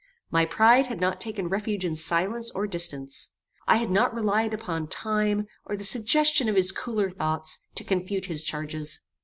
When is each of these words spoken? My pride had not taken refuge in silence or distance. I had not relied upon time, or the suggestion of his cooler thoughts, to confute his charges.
My 0.31 0.45
pride 0.45 0.87
had 0.87 0.99
not 0.99 1.21
taken 1.21 1.47
refuge 1.47 1.85
in 1.85 1.95
silence 1.95 2.49
or 2.49 2.65
distance. 2.65 3.33
I 3.67 3.75
had 3.75 3.91
not 3.91 4.15
relied 4.15 4.51
upon 4.51 4.87
time, 4.87 5.45
or 5.63 5.77
the 5.77 5.83
suggestion 5.83 6.49
of 6.49 6.55
his 6.55 6.71
cooler 6.71 7.11
thoughts, 7.11 7.59
to 7.75 7.83
confute 7.83 8.25
his 8.25 8.41
charges. 8.41 9.01